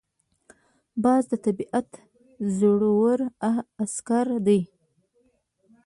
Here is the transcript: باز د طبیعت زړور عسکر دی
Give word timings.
باز 1.03 1.23
د 1.31 1.33
طبیعت 1.45 1.89
زړور 2.57 3.19
عسکر 3.83 4.27
دی 4.45 4.59